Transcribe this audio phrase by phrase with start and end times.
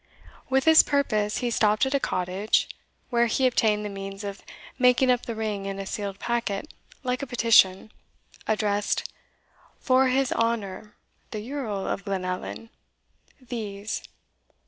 [0.49, 2.67] ]With this purpose he stopped at a cottage,
[3.11, 4.41] where he obtained the means of
[4.79, 7.91] making up the ring in a sealed packet like a petition,
[8.47, 9.07] addressed,
[9.79, 10.95] Forr his hounor
[11.29, 12.69] the Yerl of Glenllan
[13.39, 14.01] These.